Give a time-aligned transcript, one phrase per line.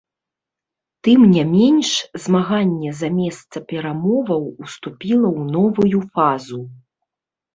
[1.07, 1.89] Тым не менш,
[2.23, 6.59] змаганне за месца перамоваў уступіла ў новую фазу.